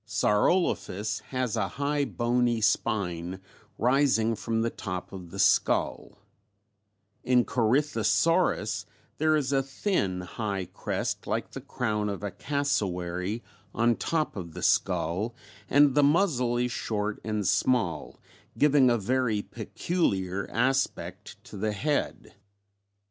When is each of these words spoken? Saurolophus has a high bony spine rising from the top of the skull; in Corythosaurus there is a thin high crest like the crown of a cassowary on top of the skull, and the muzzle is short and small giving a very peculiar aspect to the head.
Saurolophus 0.03 1.19
has 1.29 1.55
a 1.55 1.67
high 1.67 2.05
bony 2.05 2.59
spine 2.59 3.39
rising 3.77 4.33
from 4.33 4.63
the 4.63 4.71
top 4.71 5.13
of 5.13 5.29
the 5.29 5.37
skull; 5.37 6.17
in 7.23 7.45
Corythosaurus 7.45 8.87
there 9.19 9.35
is 9.35 9.53
a 9.53 9.61
thin 9.61 10.21
high 10.21 10.65
crest 10.65 11.27
like 11.27 11.51
the 11.51 11.61
crown 11.61 12.09
of 12.09 12.23
a 12.23 12.31
cassowary 12.31 13.43
on 13.75 13.95
top 13.95 14.35
of 14.35 14.55
the 14.55 14.63
skull, 14.63 15.35
and 15.69 15.93
the 15.93 16.01
muzzle 16.01 16.57
is 16.57 16.71
short 16.71 17.21
and 17.23 17.47
small 17.47 18.19
giving 18.57 18.89
a 18.89 18.97
very 18.97 19.43
peculiar 19.43 20.49
aspect 20.49 21.37
to 21.43 21.55
the 21.57 21.73
head. 21.73 22.33